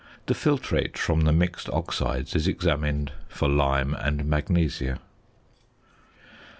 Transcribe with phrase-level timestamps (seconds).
[0.25, 4.97] The filtrate from the mixed oxides is examined for lime and magnesia.